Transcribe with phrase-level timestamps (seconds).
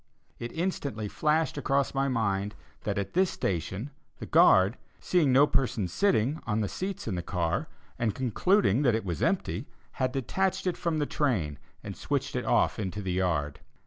[0.39, 2.55] It instantly flashed across my mind
[2.85, 7.21] that at this station, the guard, seeing no person sitting on the seats in the
[7.21, 7.67] car,
[7.99, 12.45] and concluding that it was empty, had detached it from the train, and switched it
[12.45, 13.59] off into the yard.